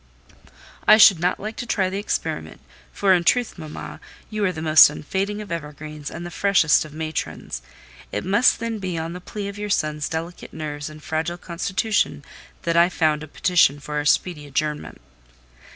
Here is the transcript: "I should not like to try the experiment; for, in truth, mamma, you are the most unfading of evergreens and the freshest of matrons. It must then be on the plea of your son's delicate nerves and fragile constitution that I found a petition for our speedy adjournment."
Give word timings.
"I 0.87 0.97
should 0.97 1.19
not 1.19 1.39
like 1.39 1.57
to 1.57 1.67
try 1.67 1.87
the 1.91 1.99
experiment; 1.99 2.59
for, 2.91 3.13
in 3.13 3.23
truth, 3.23 3.59
mamma, 3.59 3.99
you 4.31 4.43
are 4.45 4.51
the 4.51 4.59
most 4.59 4.89
unfading 4.89 5.43
of 5.43 5.51
evergreens 5.51 6.09
and 6.09 6.25
the 6.25 6.31
freshest 6.31 6.83
of 6.85 6.91
matrons. 6.91 7.61
It 8.11 8.25
must 8.25 8.59
then 8.59 8.79
be 8.79 8.97
on 8.97 9.13
the 9.13 9.21
plea 9.21 9.47
of 9.47 9.59
your 9.59 9.69
son's 9.69 10.09
delicate 10.09 10.53
nerves 10.53 10.89
and 10.89 11.03
fragile 11.03 11.37
constitution 11.37 12.25
that 12.63 12.75
I 12.75 12.89
found 12.89 13.21
a 13.21 13.27
petition 13.27 13.79
for 13.79 13.97
our 13.97 14.05
speedy 14.05 14.47
adjournment." 14.47 14.99